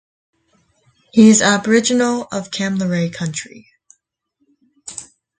He 1.13 1.29
is 1.29 1.43
aboriginal 1.43 2.27
of 2.31 2.49
Kamilaroi 2.49 3.13
country. 3.13 3.67